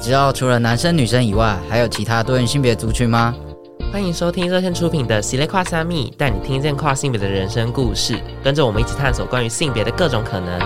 [0.00, 3.34] 知道除了男生女生以外，还有其他多元性别族群吗？
[3.92, 10.58] 欢迎收听热线出品的《喜咧跨虾米》，带你听见跨性别的人生故事，跟着我们一起探索关于性别的各种可能。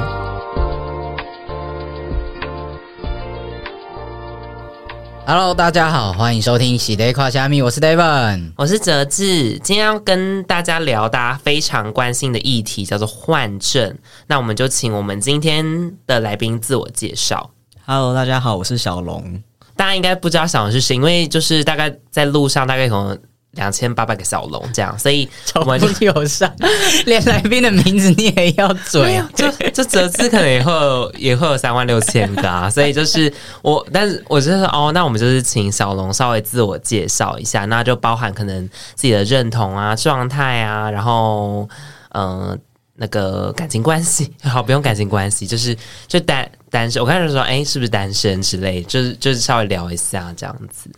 [5.26, 13.98] Hello，大家好，欢迎收听《喜咧跨虾米》，我是 David，我是哲志，今天要跟大家聊大家非常关心的议题，叫做换证。
[14.28, 17.50] 那我们就请我们今天的来宾自我介绍。
[17.86, 19.42] Hello，大家好，我是小龙。
[19.76, 23.18] 大家应该不知道小龙是谁，因为就是大概在路上大概有
[23.50, 26.50] 两千八百个小龙这样，所以我们就有上，
[27.04, 41.68] 连来宾的名字你也要嘴，就 这折字可能也会有也会有三万六千个啊，所以就是我，但是我就是哦，那我们就是请小龙稍微自我介绍一下，那就包含可能自己的认同啊、状态啊，然后
[42.12, 42.48] 嗯。
[42.48, 42.58] 呃
[42.96, 45.76] 那个感情关系 好，不用感情关系，就是
[46.06, 47.02] 就单单身。
[47.02, 50.88] 我开始说，哎，是不是单身之类，就是就是稍微聊一下这样子。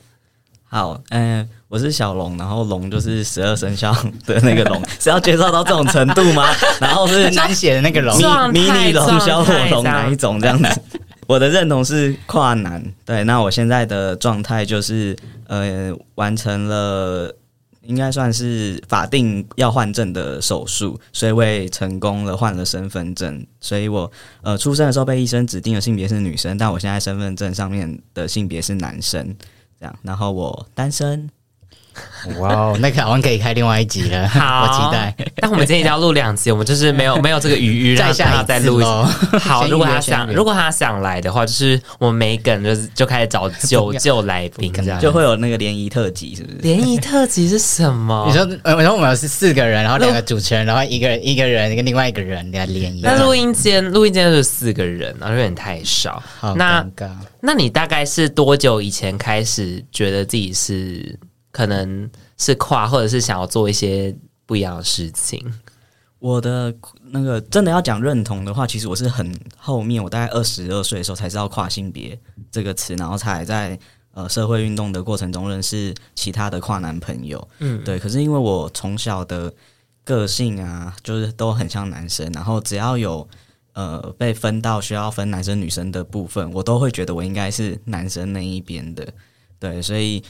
[0.68, 3.92] 好，嗯、呃，我是小龙，然后龙就是十二生肖
[4.26, 6.52] 的那个龙， 是要介绍到这种程度吗？
[6.80, 8.18] 然后是难写的那个龙，
[8.52, 10.82] 迷你龙、小火龙哪一种这样子？
[11.26, 15.16] 我的认同是跨男，对，那我现在的状态就是
[15.46, 17.34] 呃，完成了。
[17.86, 23.46] 应该算是法定要换证的手术，所以我也成功了换了身份证。
[23.60, 24.10] 所以我
[24.42, 29.34] 呃出生的时候被医生指定的性别是女生，但我现在身份证上面的性别是男生，
[29.80, 29.98] 这样。
[30.02, 31.30] 然后我单身。
[32.38, 35.14] 哇哦，那个好像可以开另外一集了，好，我期待。
[35.36, 38.90] 但我们今天一定要录两集，我们就是没有 没有这个余裕，再下再录一集。
[39.38, 46.58] 好，如果他想如果他想来的话，就是我们没梗，就是就开始找九旧来宾，这样就会有那个联谊特辑，是不是？
[46.62, 48.24] 联谊特辑是什么？
[48.26, 53.02] 你说，我说我们是四个人，然后两个主持人，然后一个人一个人跟另外一个人来联谊。
[53.02, 56.20] 那录音间录音间是四个人，然后有点太少。
[56.40, 56.84] 好那
[57.40, 61.16] 那你大概是多久以前开始觉得自己是？
[61.56, 65.42] 可能是跨，或者是想要做一些不一样的事情。
[66.18, 66.74] 我的
[67.04, 72.18] 那个真的要讲认同的话，其实我是很后面，我大概二十二岁的时候才知道跨性别
[72.50, 73.78] 这个词，然后才在
[74.12, 77.48] 呃社会运动的过程中认识其他的跨男朋友。
[77.60, 77.98] 嗯，对。
[77.98, 79.50] 可是因为我从小的
[80.04, 83.26] 个性啊，就是都很像男生，然后只要有
[83.72, 89.08] 呃被分到需要分男生女生的部分，我都会觉得我应该是男生那一边的。
[89.58, 90.22] 对，所以。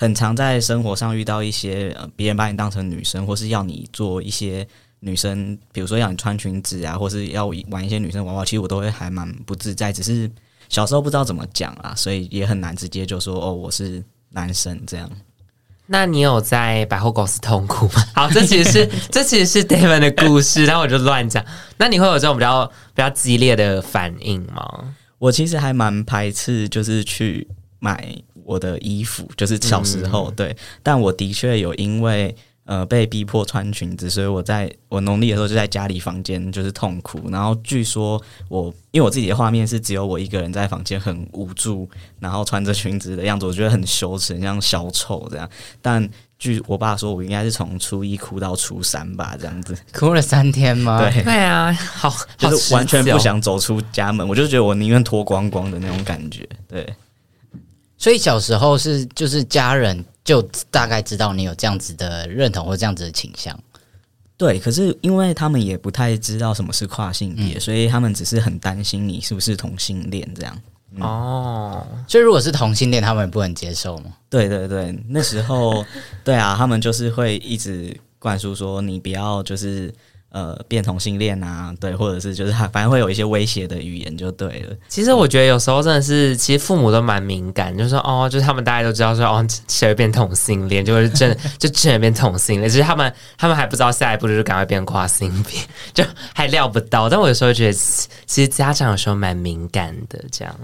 [0.00, 4.66] 很常在生活上遇到一些呃，别人把你当成女生，或是要你做一些
[5.00, 9.92] 女生，比如说要你穿裙子啊，或是要玩一些女生娃娃，其实我都会还蛮不自在。
[9.92, 10.30] 只是
[10.70, 15.06] 小时候不知道怎么讲啊，所以也很难直接就说哦，我是男生这样。
[15.84, 18.02] 那你有在百货公司痛哭吗？
[18.16, 21.44] 好，这其实是 这其实是 David 的故事，然后我就乱讲。
[21.76, 24.94] 那你会有这种比较比较激烈的反应吗？
[25.18, 27.46] 我其实还蛮排斥，就是去
[27.80, 28.16] 买。
[28.50, 32.34] 我的衣服就是小时候、嗯、对，但我的确有因为
[32.64, 37.30] 呃被逼迫穿裙子，所以我在我农历的时候就在家里房间就是痛哭。
[37.30, 45.48] 然后据说我因为我自己的画面是只有我一个人在房间很无助，然后穿着裙子的样子，我觉得很羞耻，很像小丑这样。
[45.80, 50.98] 但据我爸说，我应该是从初一哭到初三吧，这样子哭了三天吗？
[50.98, 56.84] 对对啊，好，就是完全不想走出家门，我就觉得我宁愿脱光光的那种感觉，对。
[58.00, 60.40] 所以小时候是就是家人就
[60.70, 63.56] 大概知道你有这样子的认同或这样子的倾向，
[64.38, 64.58] 对。
[64.58, 70.58] 可是因为他们也不太知道什么是跨性别，嗯、所以他们只是很担心你是不是同性恋这样。
[70.92, 74.14] 嗯、哦，所以如果是同性恋，他们也不能接受吗？
[74.30, 75.84] 对对对，那时候
[76.24, 79.94] 对啊，他们就是会一直灌输说你不要就是。
[80.30, 84.76] 呃，变同性恋啊，对，或者是就是， 反正会有一些威胁的语言就对了。
[84.88, 92.70] 其实我觉得有时候真的是，其实父母都蛮敏感，就是说哦，就是他们大家都知道说哦，谁会变同性恋，就会真的 就真的变同性恋。
[92.70, 95.60] 其实他们他们还不知道下一步就是赶快变跨性别，
[95.92, 97.08] 就还料不到。
[97.08, 100.54] 但我有时候觉得，其实家长有时候蛮敏感的，这样。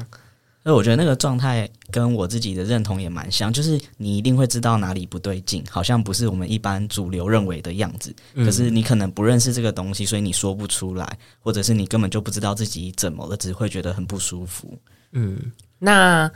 [0.66, 8.12] 所以我觉得那个状态跟我自己的认同也蛮像，就是你一定会知道哪里不对劲，好像不是我们一般主流认为的样子。
[8.34, 14.76] 可是你可能不认识这个东西，所以你说不出来，或者是你根本就不知道自己怎么了，只会觉得很不舒服。
[15.12, 15.38] 嗯，
[15.78, 16.28] 那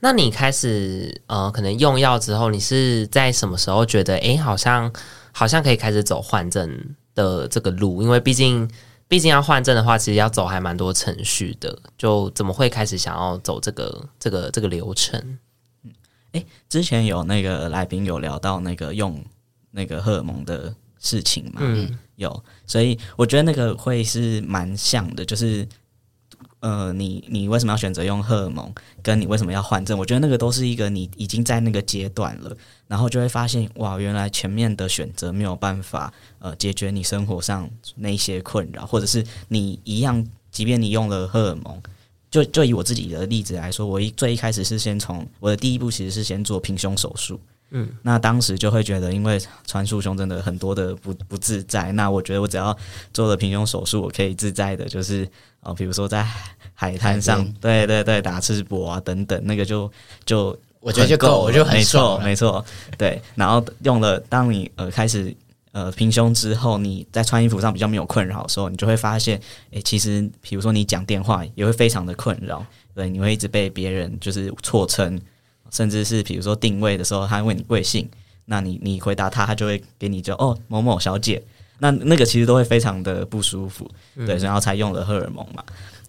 [0.00, 4.90] 那你开始呃，可能用药之后，你是在什么时候觉得，诶，好像
[5.30, 6.74] 好像可以开始走换证
[7.14, 8.00] 的这个路？
[8.02, 8.66] 因为毕竟。
[9.06, 11.78] 毕竟要换证的话，其实要走还蛮多程序的。
[11.96, 15.38] 就怎么会开始想要走这个这个这个流程？
[15.82, 15.92] 嗯，
[16.32, 19.22] 诶，之前有那个来宾有聊到那个用
[19.70, 21.60] 那个荷尔蒙的事情嘛？
[21.60, 25.68] 嗯，有，所以我觉得那个会是蛮像的，就是
[26.64, 28.72] 呃，你你为什么要选择用荷尔蒙？
[29.02, 29.98] 跟你为什么要换证？
[29.98, 32.56] 我觉得那个都是一个你已经在那个阶段了，
[32.88, 41.78] 然后就会发现哇，原来前面的选择没有办法呃解决你生活上那些困扰，或者是你一样，即便你用了荷尔蒙，
[42.30, 47.38] 就就以我自己的例子来说，我一最一开始是先从我的第一步其实是先做平胸手术。
[47.76, 49.36] 嗯，那当时就会觉得，因为
[49.66, 51.90] 穿束胸真的很多的不不自在。
[51.90, 52.76] 那我觉得我只要
[53.12, 55.28] 做了平胸手术，我可以自在的，就是
[55.58, 56.24] 啊，比如说在
[56.72, 59.90] 海滩上，对对对，打赤膊啊等等，那个就
[60.24, 62.22] 就我觉得就够，我就很爽。
[62.22, 62.64] 没错，没错，
[62.96, 63.20] 对。
[63.34, 65.34] 然后用了，当你呃开始
[65.72, 69.40] 呃平胸之后，你在穿衣服上比较没有困扰的时候，你就会发现，
[69.72, 75.20] 哎，其实比如说你讲电话也会非常的困扰，对，你会一直被别人就是错称。
[75.74, 78.08] 甚至是比如说定位的时候，他问你贵姓，
[78.44, 81.42] 那你你回答他，他就会给你就哦某某小姐，
[81.80, 85.64] 那那个其实都会非常的不舒服，嗯、对，然后才用了荷尔蒙嘛。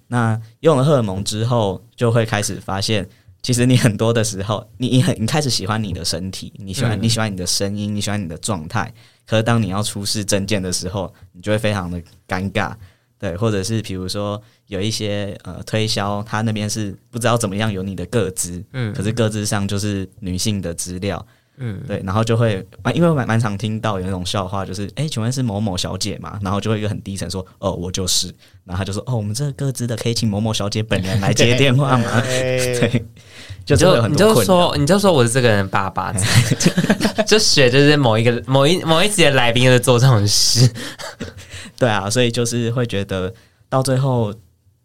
[0.08, 3.10] 那用了荷尔蒙之后，就会开始发现，
[3.42, 8.94] 其实你很多的时候，你你很你开始喜欢你的身体，你喜欢、嗯、你喜欢你的声音，你喜欢你的状态，
[9.26, 12.76] 可是当你要出示证件的时候，你就会非常的尴尬。
[13.18, 21.26] 对，或者是比如说有一些呃推销，他那边是不知道怎么样有你的个资，嗯，可是个资上就是女性的资料，
[21.58, 26.38] 嗯，对，然后就会因为我蛮蛮常听到有那种笑话，就是哎，请问是某某小姐吗？
[26.44, 28.28] 然后就会一个很低沉说，哦，我就是，
[28.66, 32.04] 然后他就说，哦，我们这个个资的可以请某某小姐本人来接电话吗？
[32.28, 33.06] 对，
[33.64, 36.14] 就就你就说你就说我是这个人爸爸，
[37.26, 40.70] 就学就是某一个某一某一集的来宾在做这种事。
[41.78, 43.34] 对啊，所以就是会觉得
[43.70, 44.34] 到最后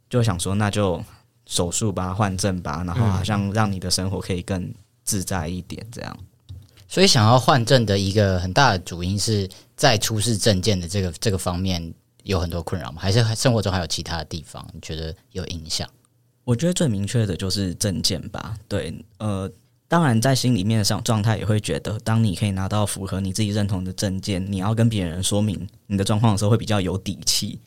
[0.09, 1.03] 就想说，那就
[1.47, 4.73] 手术吧，换证吧，然后好像让你的生活可以更
[5.05, 6.17] 自在一点，这样。
[6.89, 11.95] 所以想要换证的一个很大的主因是在出示证件的这个这个方面
[12.25, 13.01] 有很多困扰吗？
[13.01, 15.89] 还是生活中还有其他的地方你觉得有影响？
[16.45, 18.57] 我觉得最明确的就是证件吧。
[18.69, 19.51] 对，呃。
[19.91, 27.59] 当然，在心里面上状态也会觉得，当你可以拿到符合你自己认同的证件，你要跟别人说明你的状况的时候，会比较有底气。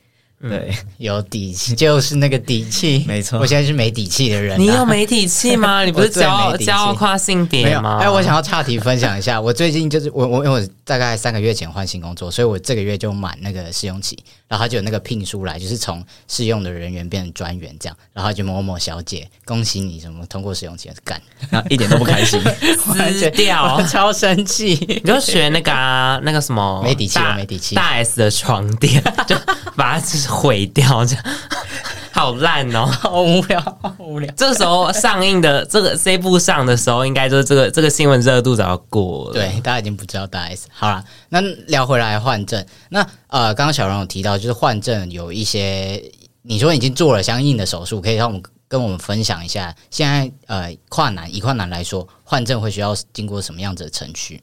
[0.48, 3.38] 对，嗯、有底气就是那个底气，没错。
[3.38, 5.82] 我现在是没底气的人、啊，你有没底气吗？
[5.86, 7.98] 你不是骄傲骄傲跨性别吗？
[8.00, 14.18] 哎，我想要岔题分享一下，我最近就是我我因为我大概三个月前换新工作，所以我这个月就满那个试用期，
[14.48, 21.20] 然后他就有那个聘书来，就是从试用的人员变成专员这样，然后就某某小姐，恭喜你什么通过试用期干，
[21.50, 22.40] 然后一点都不开心，
[22.78, 29.36] 撕掉，超生气，你就学那个啊，那个什么没底气，没底气，大 S 的床垫就
[29.76, 30.00] 把它
[30.34, 31.24] 毁掉，这样
[32.12, 34.32] 好烂哦， 好无聊，好无聊。
[34.36, 39.32] 这个时候上映的这个这部上的时候，应该就是这个这个新闻热度早要过了。
[39.32, 40.68] 对，大家已经不知道大 S。
[40.72, 42.64] 好了，那聊回来换证。
[42.90, 46.00] 那呃，刚刚小荣有提到，就是换证有一些，
[46.42, 49.74] 你说已经做了相应的手术，可以让我们跟我们分享一下。
[49.90, 54.40] 现在呃，跨男以跨男来说，换证会需要经过什么样子的程序？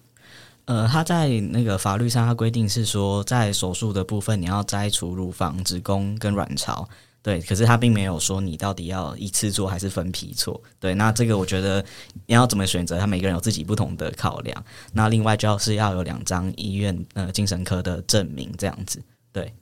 [0.65, 6.87] 呃，他在那个法律上，他规定是说，在手术的部分，你要摘除乳房、子宫跟卵巢，
[7.21, 7.41] 对。
[7.41, 10.93] 可是他并没有说你到底要一次做还是分批做，对。
[10.93, 11.83] 那这个我觉得
[12.25, 14.63] 你要怎么选择，他每个人有自己不同的考量。
[14.93, 19.01] 那另外就是要有两张医院呃精神科的证明，这样子，
[19.33, 19.53] 对。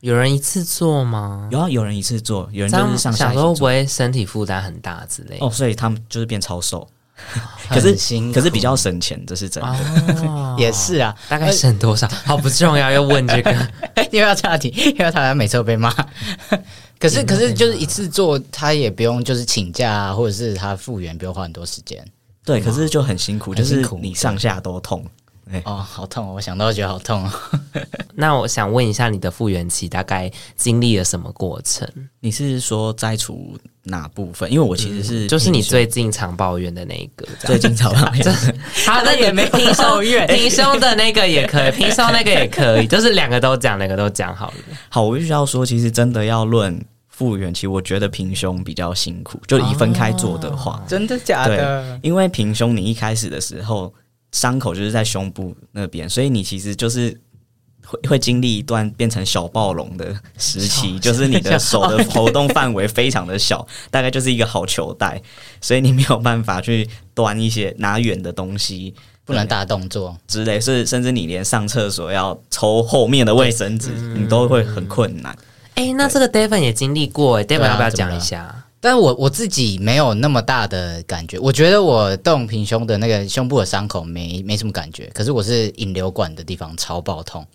[0.00, 1.48] 有人一次做吗？
[1.50, 3.28] 有啊，有人一次做，有人就是上下。
[3.28, 6.86] 小时候不会身体负担很大之类的哦，所以他们就是变超瘦。
[7.70, 7.94] 可是，
[8.32, 9.70] 可是比较省钱，这是真的。
[10.28, 12.06] 哦、 也是啊，大概省多少？
[12.24, 13.50] 好不重要，要问这个。
[13.94, 15.94] 哎，又要岔题，又要岔题，每次都被骂。
[16.98, 22.04] 可是，可是就是一次做，他也不用就是请假啊，或者是他复原不用花很多时间。
[22.44, 25.04] 对，可是就很辛苦，就是你上下都痛。
[25.52, 26.34] 欸、哦，好痛！
[26.34, 27.30] 我想到觉得好痛哦。
[28.14, 31.86] 那我想问一下，你的复原期大概经历了什么过程？
[32.20, 34.50] 你是说摘除哪部分？
[34.50, 38.34] 因为我其实是、嗯、就是你最近常抱怨的那一个，最近常抱怨。
[38.86, 44.54] 好，的也没平胸， 平胸的那个也可以， 平胸那个也可以，就是两个都讲，两个都讲好了。
[44.88, 52.00] 好，我必须要说，其实真的要论复原期，我觉得平胸比较辛苦，就以分开做的话，哦、真的假的？
[52.02, 53.92] 因为平胸你一开始的时候。
[54.34, 57.16] 伤口就是在胸部那边，所以你其实就是
[57.86, 65.22] 会会经历一段变成小暴龙的时期，就是你的手的活动范围非常的小，大概就是一个好球带，
[65.60, 68.92] 所以你没有办法去端一些拿远的东西，
[69.24, 70.18] 不能大动作。
[70.26, 75.32] 之类，是甚至你连上厕所要抽后面的卫生纸，你都会很困难。
[75.76, 78.63] 哎、欸，那这个 Devin 也经历过、欸、，Devon 要不要讲一下？
[78.84, 87.46] 但我我自己没有那么大的感觉，我觉得我动平胸的那个胸部的伤口没没什么感觉，可是我是引流管的地方超爆痛，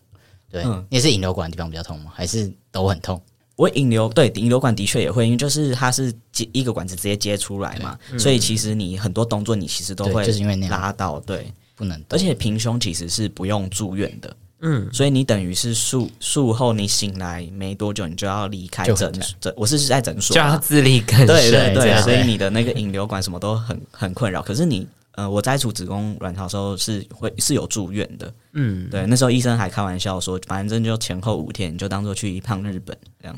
[0.50, 2.12] 对，嗯、你是引流管的地方比较痛吗？
[2.15, 3.21] 还是都很痛？
[3.55, 14.36] 我引流对引流管的确也会，因为就是它是接一个管子直接接出来嘛，嗯、所以其实你很多动作你其实都会就是因为那样拉到对，不能，而且平胸其实是不用住院的。
[14.61, 19.53] 嗯，所以你等于是术术后你醒来没多久，你就要离开诊诊。
[19.55, 21.27] 我是在诊所，就要自力更生。
[21.27, 24.41] 对对对，所以你的那个引流管什么都很很困扰。
[24.41, 24.85] 可是你
[25.19, 28.33] 呃，我摘除子宫卵巢的时候是会是有住院的。
[28.53, 33.38] 嗯，对，那时候医生还开玩笑说，反正就前后五天，你就当做去一趟日本这样。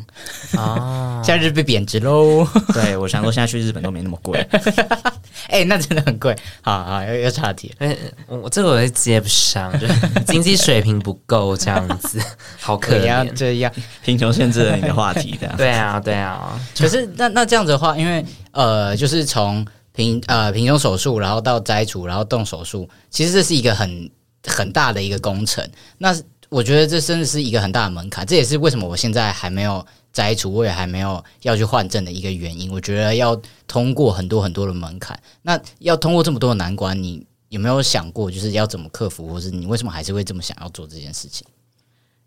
[0.58, 2.48] 哦， 现在日币贬值喽。
[2.72, 4.40] 对，我想说现在去日本都没那么贵。
[5.50, 6.36] 哎、欸，那真的很贵。
[6.62, 7.74] 好好，要要岔题。
[7.80, 7.98] 哎、欸，
[8.28, 9.88] 我这个我也接不上，就
[10.28, 12.20] 经济水平不够这样子，
[12.60, 13.28] 好可怜。
[13.34, 13.74] 这样
[14.04, 15.52] 贫穷限制了你的话题的。
[15.58, 16.62] 对啊，对啊。
[16.78, 24.10] 可是那那这样子的话，因为呃，就是从平呃平胸手术，然后到摘除，然后动手术，其实这是一个很
[24.46, 25.68] 很大的一个工程。
[25.98, 26.16] 那
[26.50, 28.26] 我觉得这真的是一个很大的门槛。
[28.26, 29.86] 这也是为什么我现在还没有。
[30.14, 33.34] 摘除我也还没有要去换证的一个原因，我觉得要
[33.66, 35.18] 通过很多很多的门槛。
[35.42, 41.48] 那要通过这么多的难关，你有没有想过，就是要怎么克服，或是你为什么还是会这么想要做这件事情？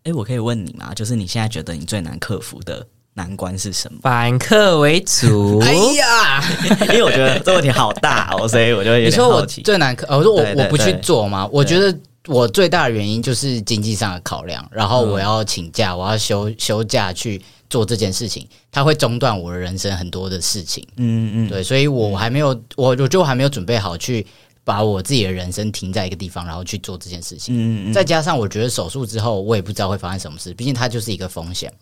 [0.04, 0.94] 哎、我可以问你吗？
[0.94, 3.99] 就是你现在觉得你最难克服的难关是什么？
[4.02, 5.59] 反客为主。
[5.64, 6.44] 哎呀，
[6.92, 8.97] 因为我觉得这问题好大哦，所以我就。
[8.99, 11.47] 你说我最难克，我说我我不去做嘛？
[11.52, 17.42] 我觉得我最大的原因就是经济上的考量，然后我要请假，嗯、我要休休假去。
[17.71, 20.87] 做这件事情，它会中断我的人生很多的事情。
[20.97, 24.25] 嗯嗯，对，所以我还没有，我我就还没有准备好去
[24.62, 27.52] 把我自己的人生停在一个地方，然后去做这件事情。
[27.56, 31.73] 嗯嗯，再加上我觉得手术之后，我也不知道会发生什么事，毕竟它就是一个风险。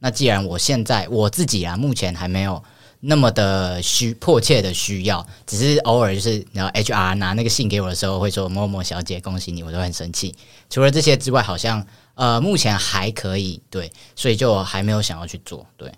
[0.00, 2.60] 那既然我现在我自己啊，目前还没有
[2.98, 10.34] 那么的需迫切的需要，只是偶尔就是然后 HR 拿那个信给我的时候，会说某某小姐恭喜你，我都很生气。
[10.68, 11.86] 除了这些之外，好像。
[12.16, 15.90] 呃，目前还可以，对，所以就还没有想要去做，对。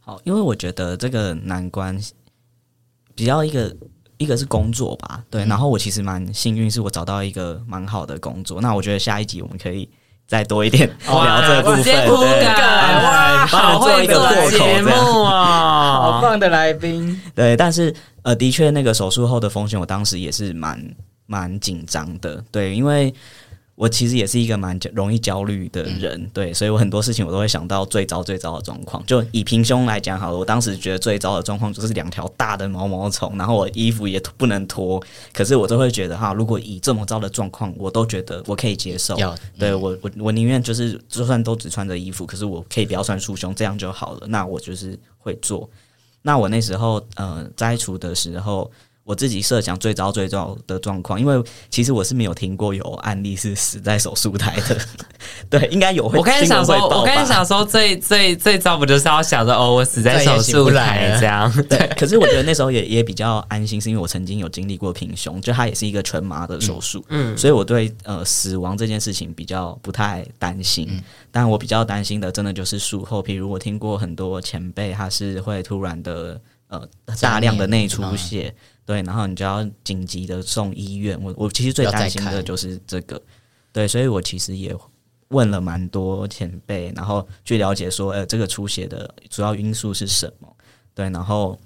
[0.00, 1.96] 好，因为我觉得这个难关
[3.14, 3.76] 比较一个
[4.16, 5.44] 一个是工作吧，对。
[5.44, 8.60] 嗯、然后我其实蛮幸运，是我找到一个蛮好的工作。
[8.60, 9.88] 那我觉得下一集我们可以
[10.30, 11.92] 再多一点聊这部分，对，
[13.02, 14.14] 哇，好会做
[14.52, 17.20] 节目啊，好棒的来宾。
[17.34, 20.80] 对，但是呃，的确那个手术后的风险，我当时也是蛮
[21.26, 23.12] 蛮紧张的，对，因为。
[23.80, 29.02] 我其实也是一个蛮容易焦虑的人，嗯，对，所以我很多事情我都会想到最糟最糟的状况。
[29.06, 35.02] 就以平胸来讲好了，我当时觉得最糟的状况就是两条大的毛毛虫，然后我衣服也不能脱。
[35.32, 39.16] 可是我都会觉得哈，如果以这么糟的状况，我都觉得我可以接受。
[39.16, 44.26] 嗯，对我，我我宁愿就是就算都只穿着衣服，可是我可以不要穿束胸，这样就好了。
[44.26, 45.66] 那我就是会做。
[46.20, 48.70] 那我那时候呃摘除的时候。
[49.10, 54.78] 我自己设想最糟最糟的状况，因为其实我是没有听过有案例是死在手术台的。
[55.50, 56.16] 对，应该有会。
[56.16, 61.52] 我开始想说，我开始想说最，最最最糟不就是要想着哦，我死在手术台这样？
[61.68, 61.88] 对。
[61.98, 70.86] 可是我觉得那时候也也比较安心，是因为我曾经有经历过平胸，就它也是一个全麻的手术，嗯，所以我对呃死亡这件事情比较不太担心。
[70.88, 71.02] 嗯，
[71.32, 76.88] 但我比较担心的，真的就是术后，譬如我听过很多前辈，他是会突然的呃
[77.20, 78.54] 大量的内出血。
[78.86, 81.16] 对，然后你就要紧急的送医院。
[81.22, 83.22] 我我其实最担心的就是这个，
[83.72, 84.74] 对，所以我其实也
[85.28, 90.56] 问了蛮多前辈，然后去了解说，呃，这个出血的主要因素是什么？
[90.92, 91.56] 对，然后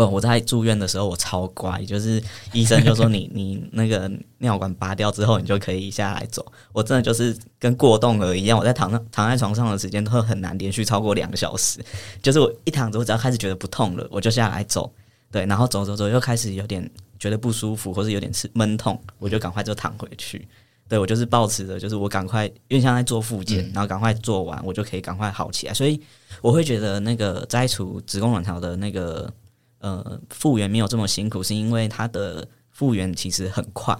[0.00, 6.44] 我我在住院的时候，我超乖，就是医生就说你 你那个尿管拔掉之后，你就可以下来走。
[6.72, 11.78] 我真的就是跟过动儿一样，我在躺上躺在床上的时间都很难连续超过两个小时，
[12.22, 14.90] 就是我一躺着，我只要开始觉得不痛了，我就下来走。
[15.30, 20.48] 对，然后走走走，又开始有点觉得不舒服，或是有点吃闷痛，我就赶快就躺回去。
[20.88, 25.72] 对，我就是抱持着，就是我赶快，因为像在做复健，然后赶快做完，我就可以赶快好起来。
[25.72, 26.00] 所以
[26.42, 29.32] 我会觉得那个摘除子宫卵巢的那个
[29.80, 33.96] 呃复原没有这么辛苦，是因为它的复原其实很快，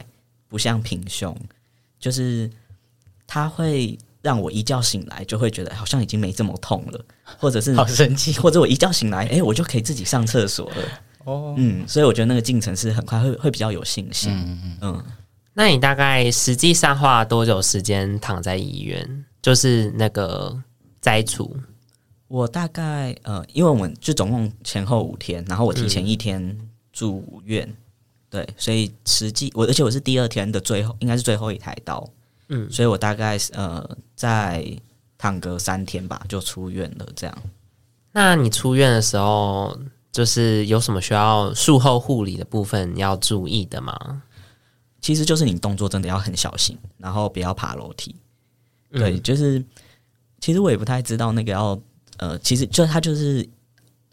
[0.48, 1.36] 不像平胸，
[1.98, 2.48] 就是
[3.26, 7.04] 它会让我一觉醒来就会觉得好像已经没这么痛了，
[7.38, 10.76] 或者是好神奇，或者我一觉醒来，诶，我就可以自己上厕所了。
[11.24, 14.32] 哦，嗯，所以我觉得那个进程是很快，会会比较有信心。
[14.32, 15.04] 嗯嗯嗯。
[15.52, 19.24] 那你大概实际上花了多久时间躺在医院？
[19.42, 20.56] 就是那个
[21.00, 21.56] 摘除？
[22.30, 26.56] 我大概呃，因为我们就总共前后五天，然后我提前一天
[26.92, 27.76] 住院，嗯、
[28.30, 32.08] 对，所以实际我而且我是第二天的最后，应该是最后一台刀，
[32.48, 33.84] 嗯，所以我大概呃
[34.14, 34.64] 在
[35.18, 37.06] 躺个三天吧，就出院了。
[37.16, 37.36] 这样。
[38.12, 39.76] 那你出院的时候？
[40.12, 43.94] 就是有什么需要术后护理的部分要注意的吗？
[45.00, 48.12] 其实就是你动作真的要很小心，然后不要爬楼梯。
[48.90, 49.64] 对，嗯、就是
[50.40, 51.80] 其实我也不太知道那个要
[52.20, 53.48] 呃，其实就他就是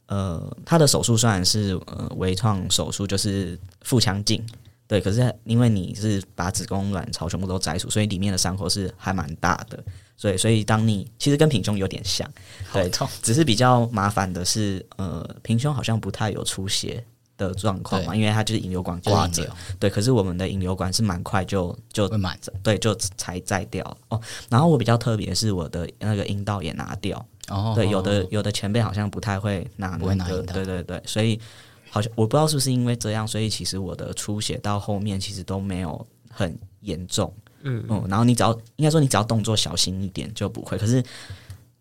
[0.07, 4.41] 呃，他的手术虽然是呃微创手术，就是腹腔镜，
[4.87, 9.83] 对，可是因为你是把子宫卵巢全部都摘除，所以里面的伤口是还蛮大的。
[10.15, 12.27] 所以，所以当你其实跟平胸有点像，
[12.73, 12.89] 对，
[13.21, 17.03] 只是比较麻烦的是，呃，平胸好像不太有出血
[17.37, 19.47] 的状况嘛，因为它就是引流管挂着，
[19.79, 19.89] 对。
[19.89, 24.19] 可是我们的引流管是蛮快就就满着，对，就才摘掉哦。
[24.49, 31.39] 然后我比较特别是我的那个阴道也拿掉，哦，对，有的有的前辈好像不太会拿那个，对对对，所以
[31.89, 37.31] 好像我不知道是不是因为这样，所以其实我的出血到后面其实都没有很严重。
[37.63, 40.77] 嗯嗯，然后你只要应该说你只要动作小心一点就不会。
[40.77, 41.03] 可是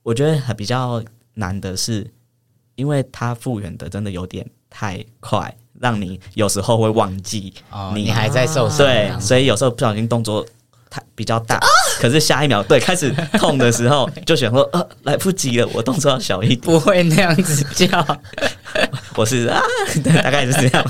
[0.02, 1.02] 我觉得比较
[1.34, 2.10] 难的是，
[2.76, 7.52] 因为它复原的真的有点太快，让你有时候会忘记
[7.94, 10.44] 你、还在受伤，对，所以有时候不小心动作
[10.90, 11.66] 太比较大，啊、
[12.00, 18.06] 可是下一秒对开始痛的时候 就想说呃来不及了，我动作要小一点，不会那样子叫，
[19.16, 19.60] 我是啊，
[20.04, 20.84] 对，大概是这样。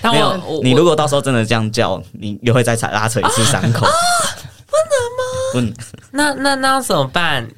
[0.00, 3.84] 没有，你如果到时候真的这样叫，你又会再踩拉扯一次伤口。
[3.84, 3.92] 啊，
[4.66, 5.24] 不能吗？
[5.52, 5.74] 不能。
[6.12, 7.48] 那那那要怎么办？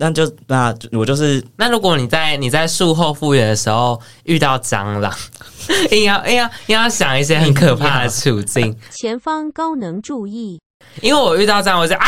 [0.00, 1.44] 那就那我就是。
[1.56, 5.14] 那如果你在你在术后复原的时候遇到蟑螂，
[5.92, 8.74] 硬要硬要硬要想一些很可怕的处境。
[8.90, 10.58] 前方高能注意，
[11.02, 12.06] 因为我遇到这样，我就啊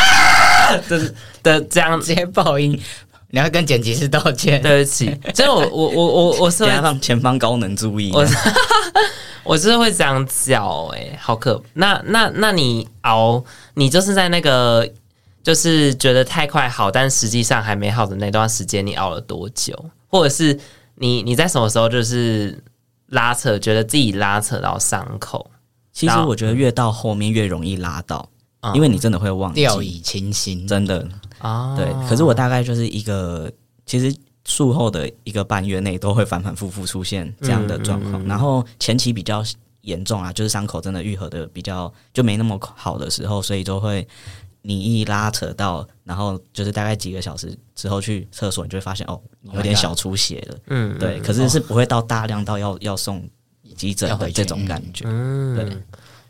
[0.89, 2.81] 的的这样直接爆音。
[3.35, 5.07] 你要跟剪辑师道歉，对不起。
[5.35, 8.11] 所以我我我我我是让前方高能注意。
[8.13, 8.27] 我
[9.45, 11.63] 我是会这样叫，哎，好可。
[11.73, 13.43] 那那那你熬，
[13.75, 14.87] 你就是在那个
[15.43, 19.75] 就是觉得太快好，但实际上还没好的那段时间，你熬了多久？
[20.09, 20.59] 或者是
[20.97, 22.63] 你你在什么时候就是
[23.07, 25.51] 拉扯，觉得自己拉扯到伤口？
[25.93, 28.29] 其实我觉得越到后面越容易拉到，
[28.61, 31.07] 嗯、因为你真的会忘记，掉以轻心，真的。
[31.39, 33.51] 啊，对，可是我大概就是一个，
[33.85, 38.27] 其实术后的一个半月内都会反反复复出现这样的状况，嗯嗯。
[38.27, 39.43] 嗯，然后前期比较
[39.83, 44.07] 严重啊，就是伤口真的愈合的比较就没那么好的时候，所以就会
[44.63, 49.21] 你一拉扯到，然后就是大概几个小时之后去厕所，你就会发现哦，
[49.53, 53.29] 有点小出血了，嗯，对，可是是不会到大量到要要送
[53.77, 55.77] 急诊的这种感觉，嗯，对，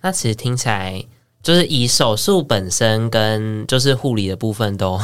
[0.01, 1.05] 那其实听起来。
[1.42, 4.97] 就是以手术本身跟就是护理的部分都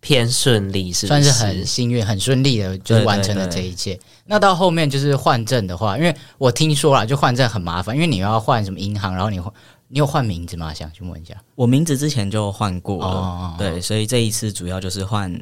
[0.00, 1.22] 偏顺利，是不是？
[1.22, 3.98] 算是很幸运、很顺利的，就是完成了这一切。
[4.26, 9.50] 那到后面就是换证的话，因为我听说了，就换证很麻烦，因为你要换什么银行，然后你换，
[9.88, 10.72] 你有换名字吗？
[10.72, 11.34] 想去问一下。
[11.54, 15.34] 我名字之前就换过了，哦、对，所以这一次主要就是换。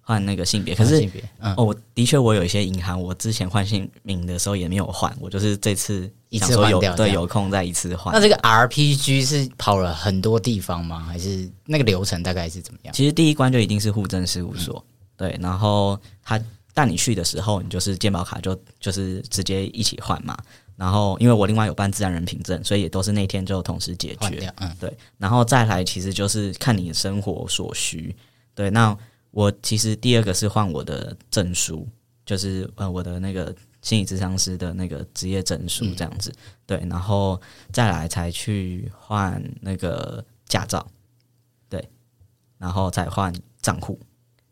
[0.00, 8.14] 换那个性别，可是性别，嗯、哦，我的确我有一些银行，我之前换姓名的时候也没有换，我就是这次一次换掉，对，有空再一次换。
[8.14, 11.00] 那这个 RPG 是跑了很多地方吗？
[11.00, 12.94] 还是那个流程大概是怎么样？
[12.94, 14.88] 其实第一关就一定是户政事务所，嗯、
[15.18, 20.34] 对，然后他带你去的时候，你就是健保卡就就是直接一起换嘛。
[20.78, 24.50] 然后因为我另外有办自然人凭证，所以也都是那天就同时解决。
[24.56, 28.16] 嗯，对，然后再来其实就是看你的生活所需，
[28.54, 28.96] 对，那。
[29.30, 31.86] 我其实第二个是换我的证书，
[32.24, 40.84] 就是呃我的那个心理咨商师的那个职业证书这样子，嗯、对，然后再来才去换那个驾照，
[41.68, 41.86] 对，
[42.56, 44.00] 然后再换账户，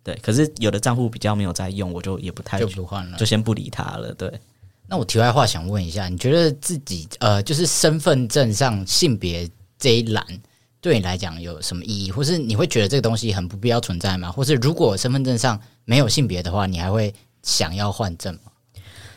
[0.04, 4.12] 对，可是有的账户比较没有在用，我就也不太就不换了，就先不理他了。
[4.12, 4.38] 对，
[4.88, 10.24] 那我题外话想问一下，你觉得自己呃就是身份证上性别这一栏？
[10.80, 14.30] 对你来讲有什么意义，或是你会觉得这个东西很不必要存在吗？
[14.30, 18.52] 或是如果身份证上没有性别的话，你还会想要换证吗？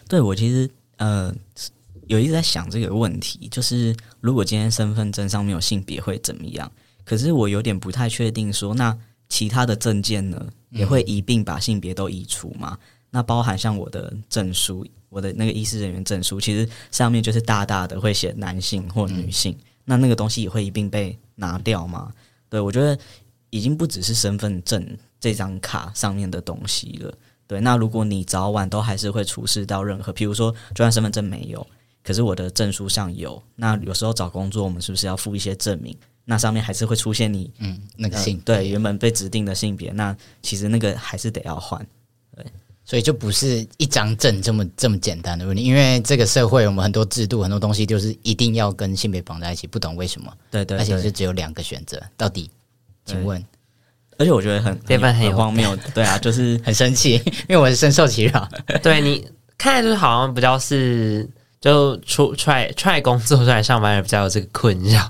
[0.08, 1.32] 对，我其实呃
[2.08, 6.72] 有一直在想这个问题，就是如果今天身份证上没有性别会怎么样？
[7.04, 12.76] 可是我有点不太确定说，说那其他的证件呢也会一并把性别都移除吗？
[12.82, 21.18] 嗯、那包含像我的证书，我的那个医师人员证书，其实上面就是大大的会写男性或女性，嗯、那那个东西也会一并被。
[21.42, 22.12] 拿掉吗？
[22.50, 23.00] 对，我觉得
[23.50, 24.86] 已经不只是身份证
[25.22, 27.14] 这张卡上面的东西了。
[27.48, 31.66] 对，那如果你早晚都还是会出示到任何，譬如说，就算身份证没有，
[32.04, 35.96] 可是我的证书上有，那有时候找工作，我们是不是要附一些证明？
[36.26, 41.88] 那上面还是会出现你嗯那个性、呃、对原本被指定的性别，那其实那个还是得要换。
[42.90, 42.92] 对。
[42.92, 50.34] 所以就不是一张证这么这么简单的问题，因为这个社会我们很多制度很多东西就是一定要跟性别绑在一起，不懂为什么？
[50.50, 52.50] 对，对对，而且是只有两个选择，到底？
[53.06, 53.46] 请问？
[54.18, 58.50] 而且我觉得很这份很，很荒谬，对啊，就是 很生气，因为我是深受其扰。
[58.82, 59.24] 对你
[59.56, 61.30] 看来就是好像比较是
[61.62, 65.08] 就出出来出来工作出来上班人比较有这个困扰，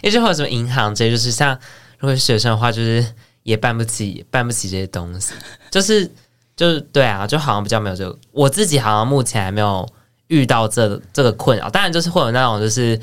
[0.00, 1.58] 因为就会有什么银行这些，就是像
[1.98, 3.04] 如果是学生的话，就是
[3.42, 5.32] 也办不起办不起这些东西，
[5.72, 6.08] 就是。
[6.56, 9.86] 就是对啊，就好像比较没有这个，我自己好像目前还没有
[10.28, 11.70] 遇到这这个困扰。
[11.70, 12.96] 当然，就是会有那种就是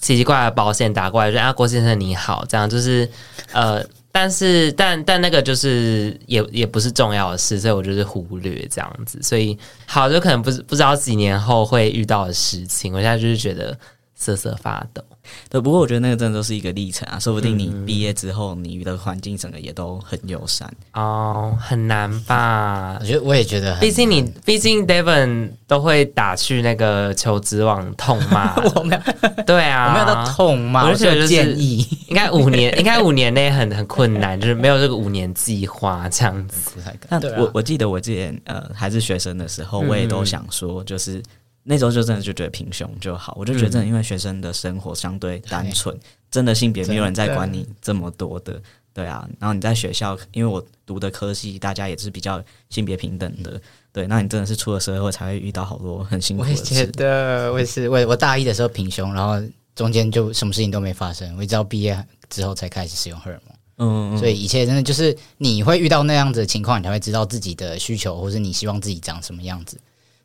[0.00, 3.08] 奇奇怪怪的保险打过来，就啊郭先生你好，这样就是
[3.52, 3.84] 呃。
[4.12, 9.22] 但是，但但那个就是也也不是重要的事，所以我就是忽略这样子。
[9.22, 12.92] 所以，好，就可能不不知道几年后会遇到的事情。
[12.92, 13.78] 我现在就是觉得
[14.16, 15.00] 瑟瑟发抖。
[15.48, 22.96] 对，不过我觉得那个真的都是一个历程啊，说不定你毕业之后，你遇到环境整个也都很友善哦，很难吧？
[23.00, 29.02] 我觉得我也觉得，毕竟你，毕竟 Devon 都会打去那个求职网痛骂， 我没有，
[29.44, 36.80] 对啊，我没有到痛骂，我就觉得建议 应该五年，应该五年内很很困难，就是没有这个五年计划这样子。
[37.08, 41.22] 但我我记得我之前呃还是学生的时候，我也都想说就是。
[41.62, 48.60] 那时候就真的就觉得平胸就好，我就觉得真的因为学生的生活相对单纯，嗯、真的性别没有人在管你这么多的，
[48.94, 49.28] 对啊。
[49.38, 53.60] 然后你在学校，因为我读的科系大家也是比较性别平等的，
[53.92, 54.06] 对。
[54.06, 56.74] 那你真的是出了社会才会遇到好多很辛苦的事。
[56.74, 59.34] 我也觉得，我也是，我 我大一的时候平胸，然后
[59.74, 63.54] 中间就什么事情都没发生，我一直到毕业之后才开始使用荷尔蒙。
[63.82, 69.78] 嗯，所以一切真的就是你会遇到那样子的情况，你才会知道自己的需求，或是你希望自己长什么样子。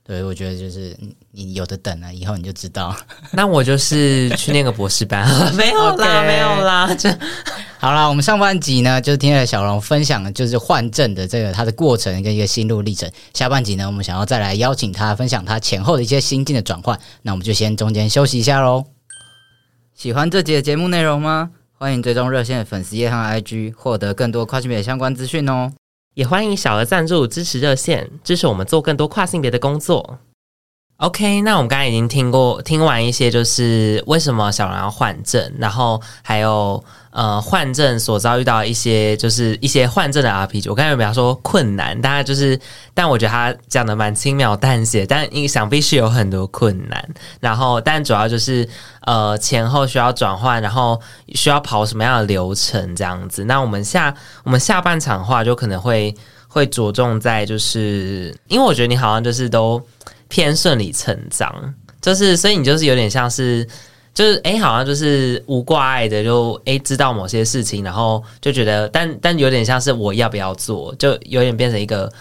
[0.08, 0.96] 对，我觉得就是
[1.32, 2.96] 你有的等啊，以后你就知道。
[3.34, 6.94] 那我就是去念个博士班， 没有啦.没有啦。
[6.94, 7.10] 这
[7.80, 13.12] 好啦，我们上半集呢，就是听了小龙分享的就是换证的这个他的过程跟一个心路历程。
[13.34, 17.00] 下半集呢，我们想要再来邀请他分享他前后的一些心境的转换。
[17.24, 18.86] 那我们就先中间休息一下喽。
[19.96, 21.50] 喜欢这集的节目内容吗？
[21.80, 25.72] 欢迎追踪热线的粉丝页和 IG，获得更多跨性别相关资讯哦。
[26.15, 30.17] 也欢迎小额赞助支持热线，支持我们做更多跨性别的工作。
[30.97, 36.81] OK，那我们刚才已经听过听完一些，就是为什么小蓉要换证，然后还有
[37.12, 40.69] 呃换证所遭遇到一些，就是一些换证的 RPG。
[40.69, 42.58] 我刚才有比方说困难，大家就是，
[42.93, 47.05] 但我觉得他讲的蛮轻描淡写，但因想必是有很多困难。
[47.41, 48.67] 然后，但主要就是
[49.01, 51.01] 呃前后需要转换，然后
[51.34, 53.43] 需要跑什么样的流程这样子。
[53.43, 56.15] 那我们下我们下半场的话，就可能会
[56.47, 59.86] 会着重在，就是因为我觉得你好像就是都。
[60.28, 63.68] 偏顺理成章，就是所以你就是有点像是，
[64.14, 72.12] 就是哎、好像就是无挂碍的，就哎、知道某些事情，然后就觉得，但但有点像是我要不要做，就有点变成一个，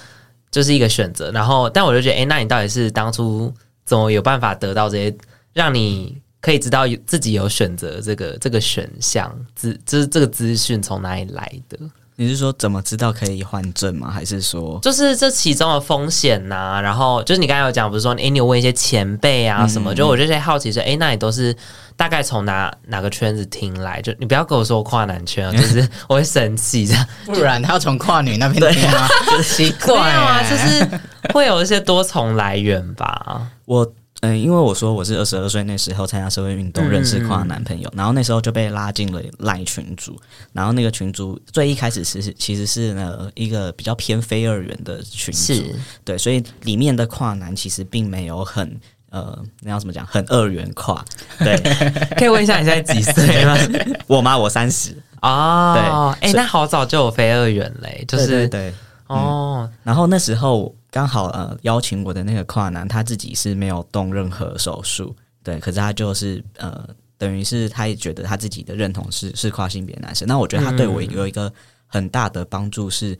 [0.50, 1.30] 就是一个选择。
[1.32, 3.52] 然后，但我就觉得，哎、那你到底是当初
[3.84, 5.16] 怎么有办法得到这些，
[5.52, 11.78] 让你可以知道自己有选择这个这个选项资，就是这个资讯从哪里来的？
[12.16, 14.10] 你是说怎么知道可以换证吗？
[14.10, 16.80] 还是说就是这其中的风险呐、啊？
[16.80, 19.92] 然后就是你刚才有讲，不是说哎、欸，你有问一些前辈啊什么？
[19.92, 21.56] 嗯、就我就在好奇说，哎、欸，那你都是
[21.96, 24.00] 大概从哪哪个圈子听来？
[24.00, 27.06] 就你不要跟我说跨男圈啊， 就是我会生气这样。
[27.26, 29.08] 不然他要从跨女那边听吗？
[29.42, 31.00] 奇怪啊，就是
[31.32, 33.48] 会有一些多重来源吧。
[33.64, 33.92] 我。
[34.20, 40.18] 嗯，因为我说我是二十二岁那时候参加社会运动认识跨男朋友，嗯、然后那时候就被拉进了赖群组，
[40.52, 45.74] 然后那个群组最一开始是其实是呢一个比较偏非二元的群组，是
[46.04, 51.04] 对，所以里面的跨男其实并没有很呃，那要怎么讲，很二元跨。
[51.40, 51.54] 对，
[52.16, 53.58] 可以问一下你现在几岁吗？
[54.06, 54.38] 我吗？
[54.38, 55.72] 我三十哦。
[55.74, 58.72] 对，哎、欸，那好早就有非二元嘞，就是对，
[59.08, 59.78] 哦、嗯。
[59.82, 60.74] 然后那时候。
[60.94, 70.28] 刚好呃邀请我的那个跨男，他自己是没有动任何手术，对，可是他就是呃等于是他也觉得他自己的认同是是跨性别男生。
[70.28, 71.52] 那我觉得他对我有一个
[71.88, 73.18] 很大的帮助是，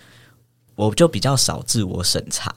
[0.77, 2.55] 我就比较少自我审查，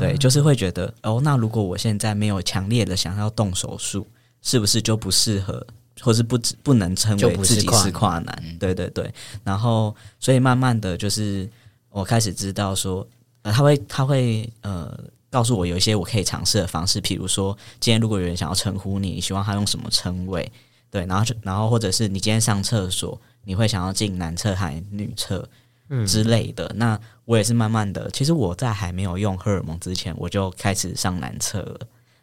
[0.00, 4.04] 对，就是会觉得哦，那如果我现在没有强烈的想要动手术，
[4.42, 5.64] 是不是就不适合，
[6.00, 8.58] 或是不不能称为自己是跨男？
[8.58, 11.48] 对对对，然后所以慢慢的就是
[11.90, 13.06] 我开始知道说。
[13.42, 14.98] 呃，他会，他会，呃，
[15.30, 20.50] 告诉我有一些我可以尝试的方式，譬如说，今天如果有人想要称呼你，你希望他用什么称谓？
[20.90, 25.48] 对，然后就，然后或者是你今天上厕所，你会想要进男厕还是女厕，
[25.88, 26.70] 嗯之类的。
[26.76, 31.80] 那我也是慢慢的，其实我在还没有用荷尔蒙之前，我就开始上男厕了。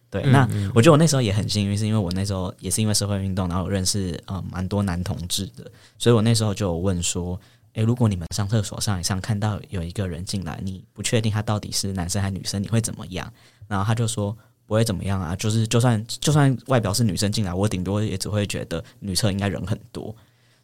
[0.09, 7.39] 对，嗯、那我觉得我那时候也很幸运，是因为我那时候也是因为社会运动，然后我认识呃蛮多男同志的，所以我那时候就有问说。
[7.77, 13.31] 诶，如果你们上厕所上一上看到有一个人进来，你不确定他到底是男生还是女生，你会怎么样？
[13.67, 14.35] 然后他就说
[14.65, 20.15] 不会怎么样啊，就是就算就算外表是女生进来，我顶多也只会觉得女厕应该人很多，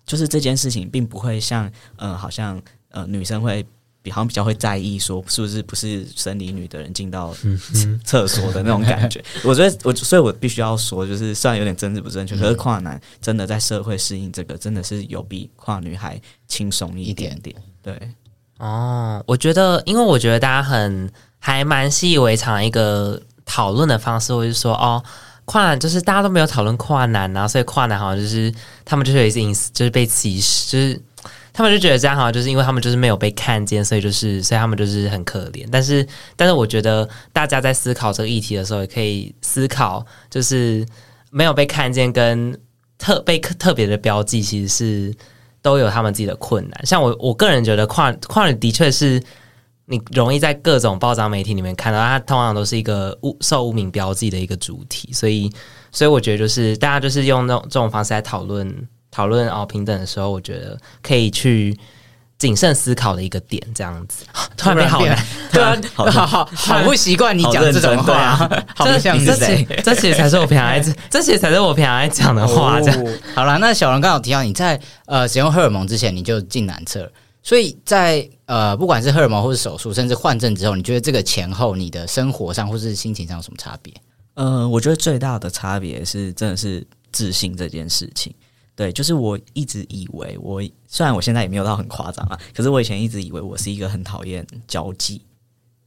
[0.05, 3.65] 就是这件事情并不会像呃，好像呃女生会。
[4.03, 7.33] 比好像比较会在意说是不是不是生理女的人进到
[8.03, 17.55] 厕所的那种感觉， 我觉得我所以，我必须要说，就是虽然有点政治不正确，可是跨男真的在社会适应这个，真的是有比跨女还轻松一点点。
[17.81, 17.97] 对，
[18.59, 25.01] 哦，我觉得，因为我觉得大家很还蛮习以为常一个讨论的方式，或是说哦，
[25.45, 31.01] 跨男就是大家都没有讨论跨男啊，所以跨男好像就是他们就是有一些隐私，就是被歧视，就是
[31.53, 35.65] 他们就觉得这样好像就是因为他们就是没有被看见，所以就是所以他们就是很可怜。
[35.71, 40.85] 但是，但是我觉得大家在思考这个议题的时候，也可以思考，就是
[41.29, 42.59] 没有被看见跟
[42.97, 45.13] 特被特别的标记，其实是。
[45.63, 49.23] 都有他们自己的困难，像我，我个人觉得跨跨女的确是
[49.85, 55.49] 你容易在各种报章媒体里面看到，它通常都是一个污受污名标记的一个主体，所以，
[55.89, 58.67] 所以我觉得就是大家就是用那种这种方式来讨论
[59.13, 61.77] 讨论哦平等的时候，我觉得可以去
[62.39, 64.25] 谨慎思考的一个点，这样子
[64.57, 65.15] 突然变好难，
[65.51, 69.63] 对啊， 好好好，不习惯你讲这种话， 好像是谁？
[69.83, 70.79] 这其实才是我平常爱，
[71.11, 72.81] 这其实才是我平常爱讲的话。
[72.81, 77.09] 这样好了，那小龙刚好提到你在呃使用荷尔蒙之前你就进男厕，
[77.43, 83.93] 所以在呃不管是荷尔蒙或是手术，甚至换证之后，你觉得这个前后你的生活上或是心情上有什么差别？
[84.35, 88.33] 嗯，我觉得最大的差别是真的是自信这件事情。
[88.75, 95.21] 对，就是我一直以为我虽然我现在也没有到很夸张啊，可是我以前一直以为我是一个很讨厌交际，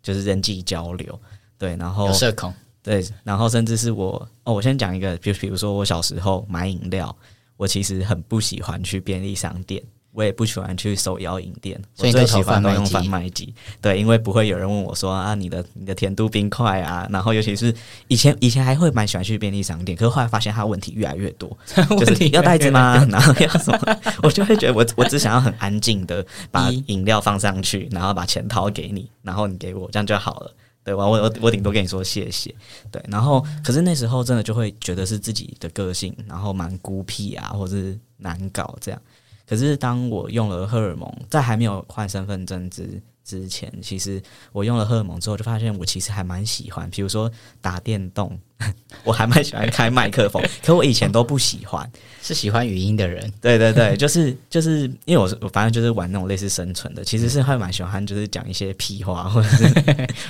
[0.02, 1.20] 就是人际交流。
[1.58, 2.52] 对，然后社恐。
[2.82, 7.14] 对，然后甚至是我哦，我先讲一个，就比如说我小时候买饮料，
[7.56, 9.82] 我其实很不喜欢去便利商店。
[10.16, 13.54] 我也不喜欢去手摇饮店，所以最喜欢都用贩卖机。
[13.82, 17.72] 对，因为不会有人问我说啊，你的你的甜度冰块啊，然后尤其是
[18.08, 21.54] 以前以前还会蛮喜欢去便利商店，可是后来发现它问题越来越多，
[22.00, 23.04] 就是要袋子吗？
[23.12, 23.96] 然后要什么？
[24.22, 30.50] 我就会觉得我我只想要很安静的把饮料放上去，然后把钱掏给你，然后你给我这样就好了。
[30.82, 32.54] 对吧，我我我顶多跟你说谢谢。
[32.92, 39.02] 对，然后可是那时候真的就会觉得是自己的个性，然后蛮孤僻啊，或者是难搞这样。
[39.48, 47.30] 可是当我用了荷尔蒙，在还没有换身份证之之前，其实我用了荷尔蒙之后，就发现我其实还蛮喜欢，比如说
[47.60, 48.38] 打电动，
[49.02, 50.42] 我还蛮喜欢开麦克风。
[50.64, 51.88] 可我以前都不喜欢，
[52.22, 53.32] 是喜欢语音的人。
[53.40, 59.64] 对对对， 就是就是因为我我反正就是玩那种类似生存的，其实是会蛮喜欢，就是讲一些屁话，或者是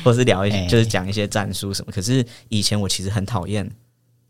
[0.03, 1.93] 或者是聊一些，就是讲一些战术什么。
[1.93, 3.71] 可是以前我其实很讨厌，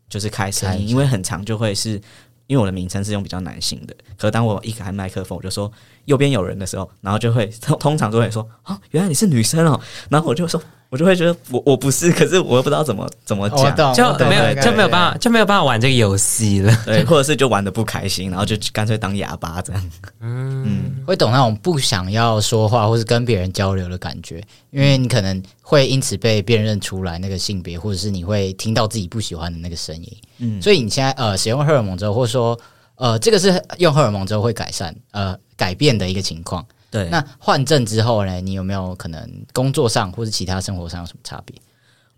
[0.09, 2.01] 就是开声音，因为很长就会是。
[2.47, 5.71] 因为我的名称是用比较男性的，可当我一开麦克风，我就说
[6.07, 10.61] 右边有人的时候，然后就会通 通常都会说啊，原来你是女生哦，然后我就说。
[10.89, 19.91] 我就会觉得我我不是，可是我又不知道怎么怎么讲，就没有就没有办法就没有办法玩这个游戏了，对， 或者是就玩的不开心，然后就干脆当哑巴这样。
[20.21, 24.41] 嗯，嗯，会懂那种不想要说话或是跟别人交流的感觉，
[24.71, 30.17] 因为你可能会因此被辨认出来那个性别，或者是你会听到自己不喜欢的那个声音。
[30.37, 32.57] 嗯，所以你现在呃使用荷尔蒙之后，或者说
[32.97, 36.63] 呃这个是用荷尔蒙之后会改善呃改变的一个情况。
[36.89, 38.39] 对，那换证之后呢？
[38.39, 41.53] 你有没有可能工作上或者其他生活上有什么差别？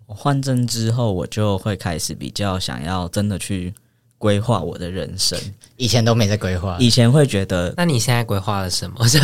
[0.05, 3.73] 我换证之后，我就会开始比较想要真的去
[4.19, 5.39] 规划我的人生。
[5.77, 8.95] 以前都没在规划，以前会觉得，那你现在规划了什么？
[8.99, 9.19] 我 就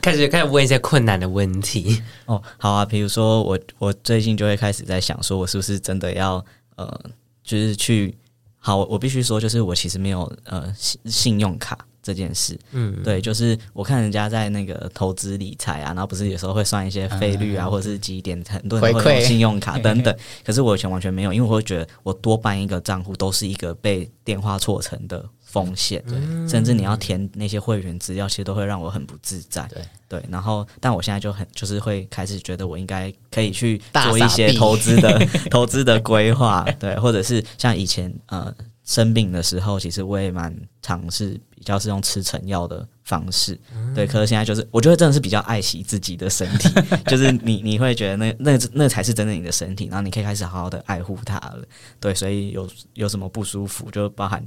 [0.00, 2.00] 开始开始问一些困难的问题。
[2.26, 6.44] 哦，好啊，比如说我我最近就会开始在想，说我是不是真的要
[6.76, 7.00] 呃，
[7.42, 8.16] 就是去
[8.64, 11.76] 好，我必须说，就是我其实没有呃信信用卡。
[12.04, 20.14] 这件事，嗯，对，就是我看人家在那个投资理财啊，然后不是有时候会算一些费率啊，嗯、或者是几点，很多人会用信用卡等等。
[20.44, 29.64] 可是我以前完全没有，因为我会觉得我多办一个账户都是一个被电话错成的风险，对，甚至你要填那些会员资料，其实都会让我很不自在。
[29.72, 38.52] 对对，然后但我现在就很就是会开始觉得我应该可以去做一些投资的 投资的规划，对，或者是像以前呃。
[38.86, 44.06] 生病的时候，其实我也蛮尝试比较是用吃成药的方式，嗯、对。
[44.06, 46.68] 可是现在就是，我觉得真的是比较爱惜自己的身体，
[47.08, 51.64] 就是你你会觉得那那那才是真正你的身体，然后你可以开始好好的爱护它了，
[51.98, 52.14] 对。
[52.14, 54.44] 所以有有什么不舒服，就包含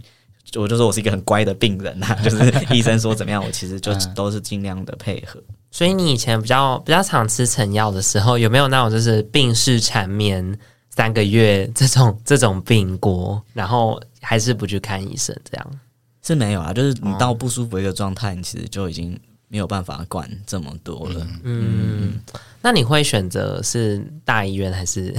[0.55, 5.41] 我就说我是一个很乖的病人啊，就是 医生说怎么样，我其实就都是尽量的配合。
[5.71, 10.57] 所以你以前比较比较常吃成药的时候，有没有那种就是病逝缠绵
[10.89, 14.01] 三个月这种这种病过，然后？
[14.19, 15.79] 还是不去看医生，这样
[16.21, 16.73] 是没有啊。
[16.73, 21.25] 就是你到不舒服一个状态，你其实就已经没有办法管这么多了。
[21.43, 22.19] 嗯，嗯，
[22.61, 25.15] 那你会选择是大医院还是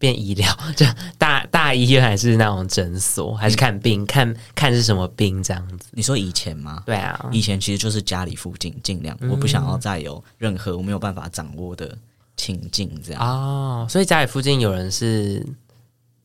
[0.00, 0.52] 变医疗？
[0.74, 0.84] 就
[1.16, 4.04] 大大医院还是那种诊所，还是看病？
[4.04, 5.86] 看看是什么病这样子？
[5.92, 6.82] 你说以前吗？
[6.84, 11.96] 对啊，以前其实就是家里附近，尽量我不想要再有任何我没有办法掌握的
[12.36, 13.22] 情境这样。
[13.22, 15.46] 哦，所以家里附近有人是。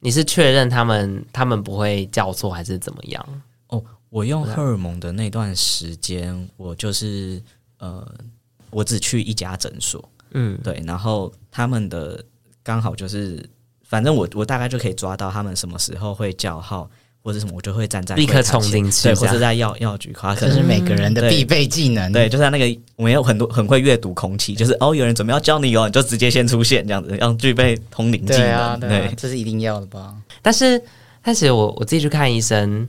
[0.01, 3.41] 你是确认他们他们不会叫错还是怎么样？
[3.69, 7.41] 哦，我用荷尔蒙的那段时间，我就是
[7.79, 8.07] 呃，
[8.69, 12.23] 我只去一家诊所，嗯，对，然后他们的
[12.61, 13.43] 刚好就是，
[13.87, 16.89] 反正我我大概就可以抓到他们什么时候会叫号
[17.21, 30.13] 或者什么，我就会站在立刻冲进去，对，或者在药药局夸，可是每个人的必备技能，对，就在那个我们有很多很会阅读空气，就是哦，有人准备要教你哦，你就直接先出现这样子，要具备通灵技能，对啊，对，对，这是一定要的吧？
[30.41, 30.81] 但是，
[31.23, 32.87] 但是我我自己去看医生，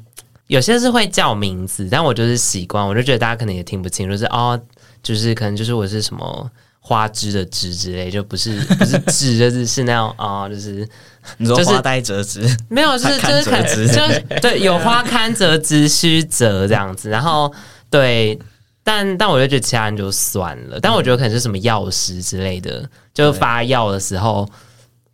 [0.48, 4.60] 有些是会叫名字，但我就是习惯，我就觉得大家可能也听不清，就是哦。
[5.02, 6.50] 就是可能就是我是什么
[6.88, 10.88] 花枝的枝之类，就不是 不是枝，就是是那种啊、哦，就是
[11.36, 17.52] 你说花呆折枝，没有，就是就是可能就是对，有花堪折直须折这样子，然后
[17.90, 18.38] 对，
[18.84, 24.48] 但但我就觉得其他人就算了，但我觉得可能是什么药师之类的，就发药的时候。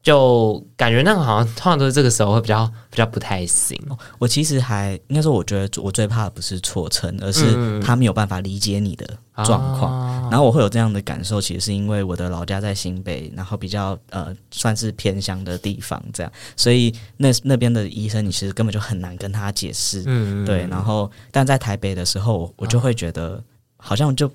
[0.02, 3.78] 就感觉那个好像通常都是这个时候会比较比较不太行。
[4.18, 9.06] 我其实还应该说，我觉得我最怕的不是错称，而是他没有办法理解你的
[9.44, 9.92] 状况。
[10.24, 20.02] 嗯、然后我会有这样的感受，其实是因为我的老家在新北，然后比较呃算是偏乡的地方，这样，所以那那边的医生你其实根本就很难跟他解释。
[20.06, 20.66] 嗯，对。
[20.66, 23.40] 然后但在台北的时候，我就会觉得
[23.76, 24.28] 好像就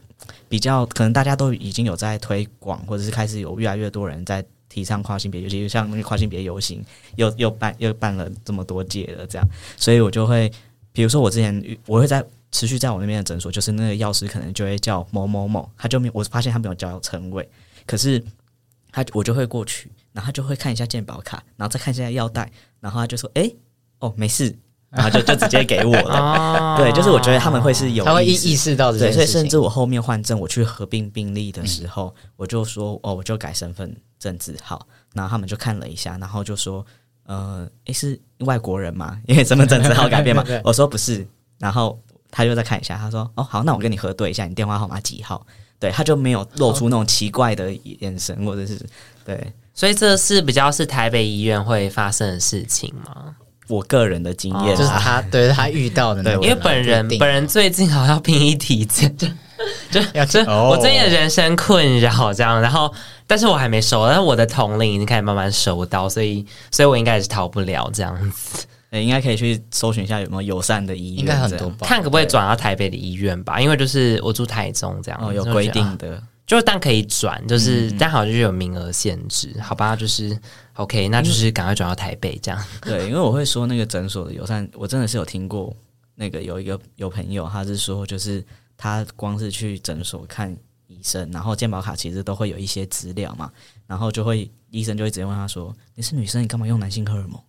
[0.47, 4.41] 比较可能大家都已经有在推广，或者是开始有越来越多人在。
[4.77, 6.85] 提倡跨性别，尤其像那个跨性别游行，
[7.15, 10.51] 又又办又办了这么多届了，这样，所以我就会，
[10.93, 17.49] 比如说我之前我会在持续在我那边的诊所，就是那个药师可能就会叫某某某，他就没，我发现他没有叫称谓，
[17.87, 18.23] 可是
[18.91, 23.51] 他我就会过去，然后他就会看一下健保卡，然后再看一下药袋，然后他就说，哎、
[23.97, 24.55] 哦，没事。
[24.89, 36.85] 然后就就直接给我了， 对，就是我觉得他们会是有，他会意意识到这件事情，对，所以甚至我后面换证，我去合并病例的时候，嗯、我就说哦，我就改身份证字号，然后他们就看了一下，然后就说，
[37.25, 39.19] 呃，诶，是外国人吗？
[39.27, 41.27] 因为身份证字号改变嘛， 我说不是，
[41.59, 41.99] 然后
[42.31, 45.45] 他就再看一下，他说，哦，好，那我跟你核对一下，你电话号码几号？
[45.79, 48.79] 对，他就没有露出那种奇怪的眼神，或者是
[49.23, 53.35] 对，所以这是比较是台北医院会发生的事情吗？
[53.67, 59.27] 我个人的经验、就是他对他遇到的那，因为本人本人最近好像拼一体检，就
[60.13, 62.93] 就就我最近的人生困扰这样，然后
[63.25, 68.65] 但是我还没收，但是我的同龄已经开始慢慢收到，所以所以我应该也是逃不了这样子。
[68.91, 76.23] 欸、应该可以去搜寻一下有没有友善的医院，应该很多吧，看可不可以转到台北的医院吧，因为就是我住台中这样，哦，有规定的。
[76.45, 79.93] 就但可以转，就是、嗯、但好像就是有名额限制，好吧？
[79.93, 80.29] 就是
[80.77, 82.63] OK，那就是赶快转到台北这样。
[82.81, 85.75] 对，因为我会说那个诊所的友善，我真的是有听过。
[86.19, 88.43] 那个有一个有朋友，他是说，就是
[88.75, 90.51] 他光是去诊所看
[90.87, 93.51] 医生，然后健保卡其实都会有一些资料嘛，
[93.85, 97.39] 然后就会医生就会直接问他说：“你是女生，你干嘛用男性荷尔蒙？”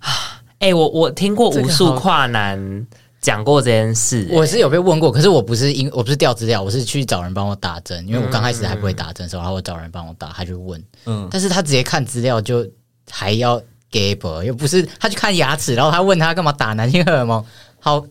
[0.00, 2.86] 啊， 哎、欸，我我听过无数跨男。
[3.24, 12.68] 讲过这件事、欸，我是有被问过，可是我不是因我不是调资料，我是去找人帮我打针，因为我刚开始还不会打针的时候，然后我找人帮我打，他就问，嗯，但是他直接看资料就
[13.10, 13.58] 还要
[13.90, 17.42] gap，，又不是他去看牙齿，然后他问他干嘛打男性荷尔蒙，
[17.80, 18.04] 好，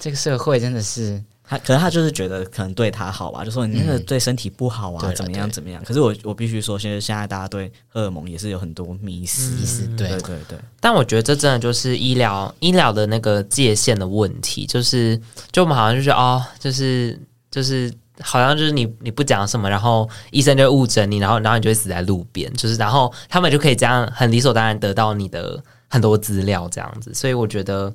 [0.00, 1.22] 这个社会真的是。
[1.48, 5.82] 他可能他就是觉得可能对他好吧，就说你那个对身体不好啊，嗯、怎么样怎么样。
[5.82, 9.96] 可是我我必须说，现在现在大家对荷尔蒙也是有很多迷思，迷思、嗯。
[9.96, 10.58] 对对对。
[10.78, 15.18] 但我觉得这真的就是医疗医疗的那个界限的问题，就是
[15.50, 17.18] 就我们好像就是哦，就是
[17.50, 25.58] 就是好像就是你你不讲什么，然后医生就误诊你，然后然后你就会死在路边，就是然后他们就可以这样很理所当然得到你的
[25.88, 27.90] 很多资料这样子，所以我觉得。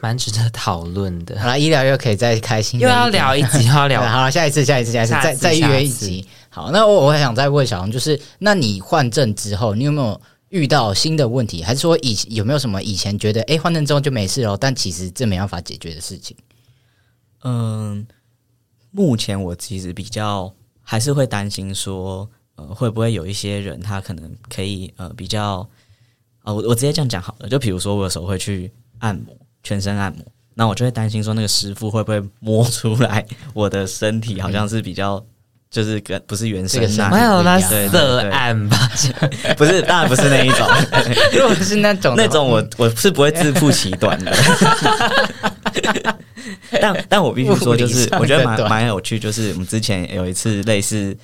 [0.00, 1.38] 蛮值得讨论的。
[1.40, 4.00] 好了，医疗又可以再开心，又要聊一集，又要聊。
[4.08, 6.26] 好了，下一次，下一次，下一次，再再约一集。
[6.48, 11.62] 好，那我我还想再问小红，就是那你换证之后，你有没有遇到新的问题？
[11.62, 16.36] 还是说以有没有什么以前觉得哎换证之后就没事了，但其实这没办法解决的事情？
[17.44, 18.06] 嗯，
[18.90, 25.66] 目前我其实比较还是会担心说，呃，会不会有一些人他可能可以呃比较
[26.42, 29.36] 啊，我、呃、我直接这样讲好了，就比如说我有时候会去按摩。
[29.62, 35.24] 全身按摩，那我就会担心说，那个师傅会不会摸出来 我的身体好像是比较，
[35.70, 38.90] 就是跟不是原生的，没有那色暗吧？
[39.56, 40.66] 不是，当然不是那一种。
[41.32, 44.32] 如果是那种，那种我我是不会自负其短的。
[46.80, 51.16] 但但我必须说，就是我觉得蛮蛮有趣，就是我们之前有一次类似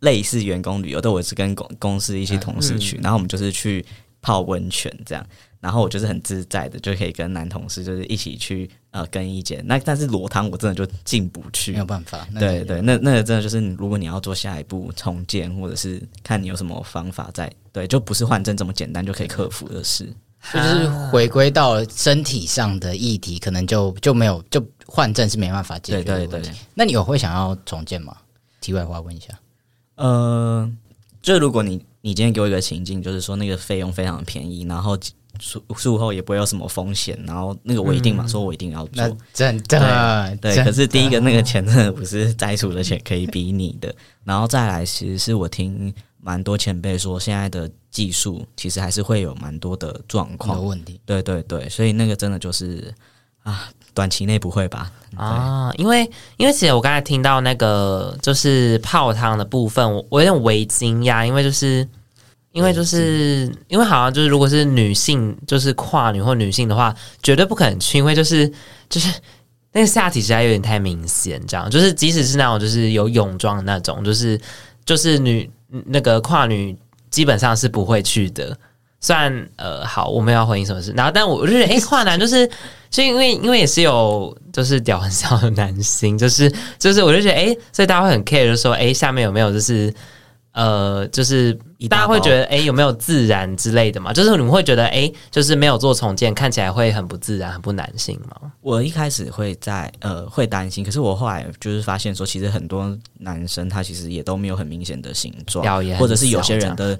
[0.00, 3.84] 类似员工旅游，的我是跟公公司一些同事去，然后我们就是去
[4.20, 5.24] 泡温泉这样。
[5.62, 9.64] 然后我就是很自在的，就可以跟男同事就是一起去呃更衣间。
[9.64, 12.26] 那但是裸汤我真的就进不去，没有办法。
[12.36, 20.12] 对对，那那个真的就是，如果你要做下一步重建，或者是看你有什么方法在，对，就不是换证这么简单就可以克服的事。
[20.52, 26.30] 就是回归到身体上的议题，可能就就没有就换证是没办法解决的问题。
[26.32, 26.58] 对对对。
[26.74, 28.16] 那你有会想要重建吗？
[28.60, 29.28] 题外话问一下。
[29.94, 30.68] 呃，
[31.22, 34.98] 就如果你你今天给我一个情境，就是说那个费用非常便宜，然后
[35.42, 39.16] 术术后也不会有什么风险，然后那个我一定嘛，嗯、说我一定要做。
[39.34, 43.94] 真的对，对，可是第一个那个钱真的不是摘除的钱可以比拟的。
[44.24, 51.00] 然后再来，其实是我听蛮多前辈说，现在的技术其实还是会有蛮多的状况有问题。
[51.04, 52.94] 对对对，所以那个真的就是
[53.42, 53.68] 啊。
[53.94, 54.90] 短期内不会吧？
[55.16, 61.86] 啊，因为因为其实我刚才听到那个就是泡汤的部分，我我有点微惊讶，因为就是
[62.52, 68.50] 因为就是因为好像就是如果是女性，就是跨女或女性的话，绝对不可能去，因为就是
[68.88, 69.12] 就是
[69.72, 74.40] 那个下体实在有点太明显，这样就是即使是那种就是有泳装的那种，就是
[74.84, 75.50] 就是女
[75.86, 76.76] 那个跨女
[77.10, 78.56] 基本上是不会去的。
[79.00, 82.48] 虽然呃好，我们要回应什么事，然后但我就觉得诶，跨男就是。
[82.94, 89.90] 所以，因为因为也是有就是屌很小的男性，就是就是，我就觉得哎、欸，所以大家会很 care，就说哎、欸，下面有没有就是
[90.52, 91.52] 呃，就是
[91.88, 94.12] 大家会觉得哎、欸，有没有自然之类的嘛？
[94.12, 98.52] 就是你们会觉得哎、欸，就是没有做重建，看起来会很不自然，很不男性吗？
[98.60, 105.64] 我一开始会在呃会担心，可是我后来就是发现说，其实很多男生他其实也都没有很明显的形状，
[105.98, 106.98] 或者是有些人的。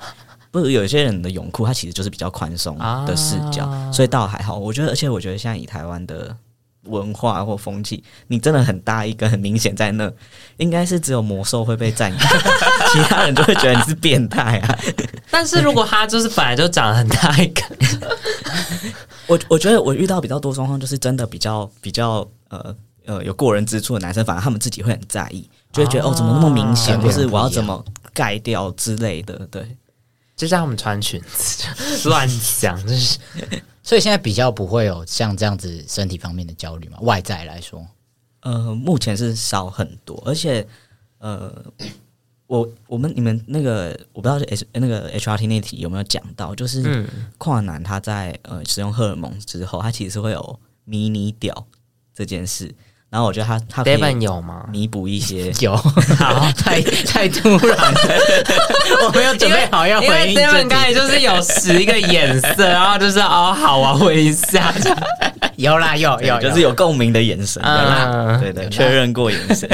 [0.51, 2.77] 不是有些人的泳裤，它其实就是比较宽松
[3.07, 4.59] 的视角，啊，所以倒还好。
[4.59, 6.37] 我觉得，而且我觉得，现在以台湾的
[6.85, 10.11] 文化或风气，你真的很大一个，很明显在那，
[10.57, 12.19] 应该是只有魔兽会被占有，
[12.93, 14.79] 其他人就会觉得你是变态啊。
[15.31, 17.63] 但是如果他就是本来就长得很大一个，
[19.29, 22.75] 我我觉得我遇到比较多状况，就是真的比较比较呃
[23.07, 29.77] 呃有过人之处的男生，反而他们自己会很在意，就会觉得哦，哦怎么那么明显，或是我要怎么盖掉之类的，对。
[30.35, 32.29] 就像他们穿裙子乱
[32.59, 33.19] 讲，就是，
[33.83, 36.99] 所以现在比较不会有像这样子身体方面的焦虑嘛？
[37.01, 37.87] 外在来说，
[38.41, 40.67] 呃，目前是少很多，而且，
[41.19, 41.65] 呃，
[42.47, 47.07] 我我们你们那个我不知道是 H 那个 HRT 那题有没有讲到，就是
[47.39, 51.67] 跨男他在呃使用荷尔蒙之后，他其实是会有迷你屌
[52.15, 52.73] 这件事。
[53.13, 54.65] 然后我觉得他他 Devon 有吗？
[54.73, 55.77] 弥补一些 有，
[56.17, 58.01] 好，太太突然了，
[59.05, 60.35] 我没有准备好要回应。
[60.35, 64.73] Devon 刚才就是有使一个眼色，然后就是哦，好啊，问一下，
[65.57, 69.69] 有啦，有有，就是有共鸣的眼神，有啦、对对，确认过眼神。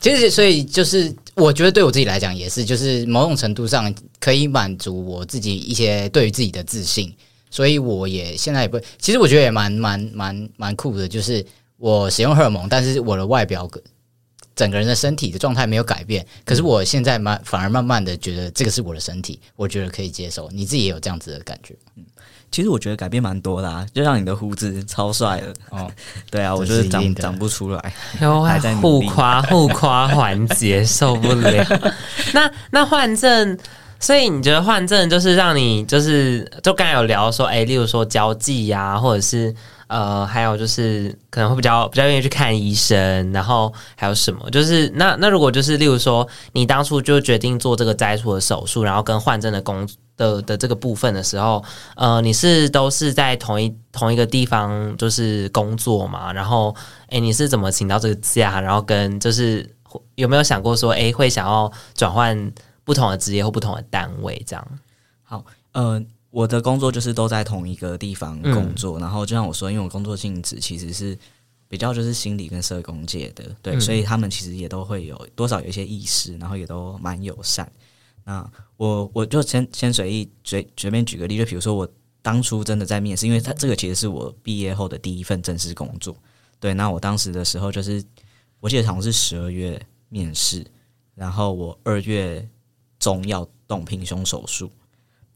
[0.00, 7.14] 其实，所以就是我觉得对我自己来讲也是，就是某种程度上可以满足我自己一些对于自己的自信，
[7.50, 11.44] 所以我也现在也不，其实我觉得也蛮蛮蛮蛮酷的，就是。
[11.78, 13.70] 我使用荷尔蒙，但是我的外表、
[14.56, 16.26] 整个人的身体的状态没有改变。
[16.44, 20.50] 可是我现在慢，反而慢慢的觉得这个是我的身体，我觉得可以接受。
[20.52, 21.76] 你自己也有这样子的感觉？
[21.96, 22.04] 嗯，
[22.50, 25.88] 其实我觉得改变蛮多的啊，就让你的胡子超帅的哦。
[26.28, 31.64] 对啊，我就是长长不出来，还在互夸互夸环节受不了。
[32.34, 33.56] 那那换证，
[34.00, 39.54] 所以你觉得换证就是让你就是就刚才有聊说，哎，例如说交际呀，或者是。
[39.88, 44.48] 呃，还有就是可能会比较比较愿意去看医生，然后还有什么？
[44.50, 51.64] 就是那那如果就是例如说，你当初就决定做这个摘除的手术，然后跟换证的工的的这个部分的时候，
[51.96, 56.32] 呃，你是都是在同一同一个地方就是工作嘛？
[56.32, 56.74] 然后，
[57.08, 58.60] 诶，你是怎么请到这个假？
[58.60, 59.74] 然后跟就是
[60.16, 62.52] 有没有想过说，诶，会想要转换
[62.84, 64.68] 不同的职业或不同的单位这样？
[65.22, 66.02] 好，呃。
[66.30, 71.16] 我的工作就是都在同一个地方工作，嗯、然后就像我说，因为我工作性质其实是
[71.68, 77.70] 比较就是心理跟社工界的，对，嗯、所以他们其实也都会有多少有一些意识，然后也都蛮友善。
[78.24, 81.88] 那我我就先先随意随随便举个例，就比如说我
[82.20, 86.14] 当初真的在面试，因为他这个其实是我毕业后的第一份正式工作，
[86.60, 86.74] 对。
[86.74, 88.04] 那我当时的时候就是，
[88.60, 90.62] 我记得好像是十二月面试，
[91.14, 92.46] 然后我二月
[92.98, 94.70] 中要动平胸手术。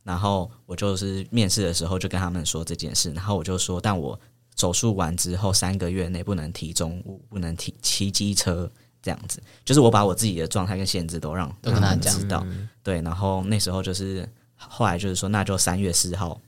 [0.02, 4.18] 然后我就是面试的时候就跟他们说这件事，然后我就说，但我
[4.56, 12.46] 手术完之后三个月内不能提重物，不能提骑机车这样子，就是我把我自己的状态跟限制都让他们知道。
[12.82, 16.40] 对，然后那时候就是后来就是说，那就三月四号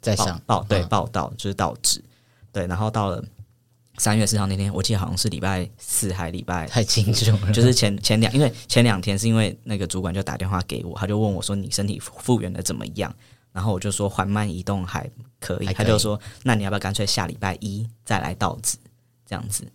[0.00, 2.02] 再上报对报道就是到职，
[2.52, 3.24] 对，然后到了。
[3.98, 7.52] 三月四号那天，我记得好像是礼拜四还礼拜，太清楚了。
[7.52, 13.14] 就是前前两，因为前两天是因为那个主管就打电话给我，他就问我说：“你身体复原的怎么样？”
[13.52, 15.08] 然后我就说：“缓慢移动还
[15.40, 15.66] 可以。
[15.66, 18.76] 可以”他就说：“那你要不要干脆下礼拜一再来到职？”
[19.26, 19.66] 这样子。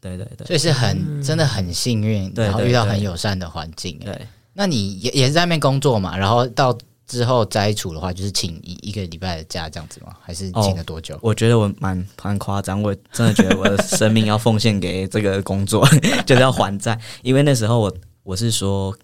[0.00, 3.98] 对对对，所以是很、嗯、真的很幸运，然后遇到很友善的环境。
[3.98, 6.16] 对，那你也也是在那边工作嘛？
[6.16, 6.72] 然后到
[7.10, 10.14] 之后摘除的话，就是请一一个礼拜的假这样子吗？
[10.22, 11.18] 还是请了多久？
[11.20, 15.84] 我觉得我蛮蛮夸张，我真的觉得我的生命要奉献给这个工作，
[16.24, 16.96] 就是要还债。
[17.22, 17.92] 因为那时候我
[18.22, 18.96] 我是说，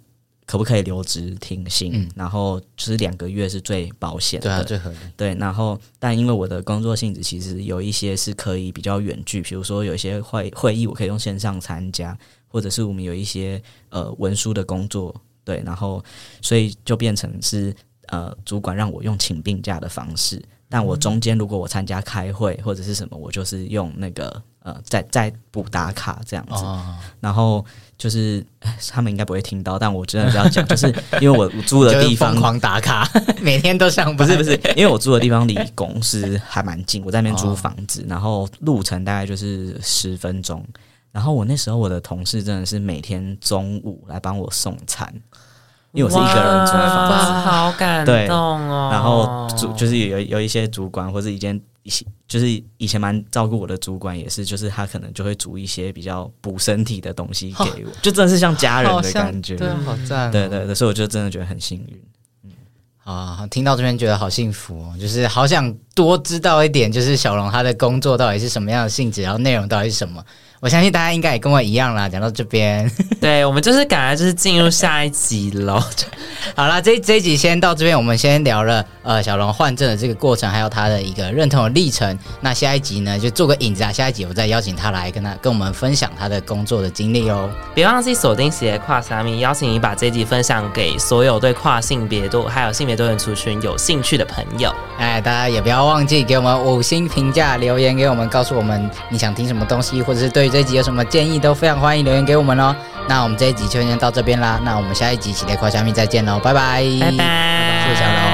[0.47, 1.91] 可不可以留职停薪？
[1.95, 4.97] 嗯、然后就是两个月是最保险的，对啊，最合理。
[5.17, 15.13] 对，然后但因为我的工作性质其实有一些是可以比较远距，比如说有一些会会议我可以用线上参加，或者是我们有一些呃文书的工作，
[15.45, 16.01] 对，然后
[16.41, 17.75] 所以就变成是。
[18.09, 26.55] 呃，主管让我用请病假的方式，但我中间如果我参加开会或者是什么，我就是用那个呃，再再补打卡这样子。
[26.65, 27.65] 哦、然后
[27.97, 28.45] 就是
[28.91, 30.87] 他们应该不会听到，但我真的是要讲，就是
[31.21, 33.09] 因为我住的地方疯狂打卡，
[33.41, 34.17] 每天都上班。
[34.17, 40.65] 不是不是，因为我住的地方离公司还蛮近，我在那边租房子，哦、然后路程大概就是十分钟。
[41.13, 45.11] 然后我那时候我的同事真的是每天中午来帮我送餐。
[45.97, 48.91] 因为我是一个人住的房子，好感动哦。
[48.93, 60.31] 然后主就是有有一些主管或者以前一些就是以前蛮照顾我的主管也是，就是他可能就会煮一些比较补身体的东西给我，就真的是像家人的感觉，对，好赞。
[60.31, 62.03] 对对对，所以我就真的觉得很幸运。
[62.45, 62.51] 嗯，
[63.05, 70.23] 啊，听到这边觉得好幸福哦，就是好想多知道一点，就是小龙他的工作到底是什么样的性质，然后内容到底是什么。
[70.67, 72.09] 我相信大家应该也跟我一样啦。
[72.09, 72.91] 讲到这边，
[73.23, 75.81] 对我们就是赶来就是进入下一集喽。
[76.57, 82.19] 好了，这这一集先到这边，我们先聊了呃小龙换证的这个过程，还有他的一个认同的历程。
[82.41, 83.93] 那下一集呢，就做个引子啊。
[83.93, 87.49] 下一集我再邀请他来跟他跟我们分享他的工作的经历哦。
[87.73, 94.75] 别忘记锁定喜来跨三米，邀请你把这集分享给所有对跨性别多还有性别多元族群有兴趣的朋友。
[94.99, 102.75] 哎，大家也不要忘记给我们五星评价，留言给我们，告诉我们你想听什么东西，或者是对于这一集有什么建议，都非常欢迎留言给我们哦。
[103.07, 108.26] 那我们这一集就先到这边啦，那我们下一集起来跨虾米再见喽，拜拜，拜拜，谢谢小龙，拜拜。